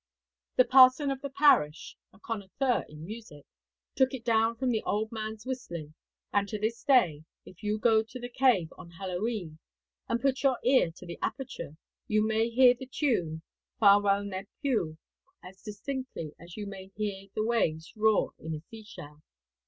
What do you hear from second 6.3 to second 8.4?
and to this day, if you go to the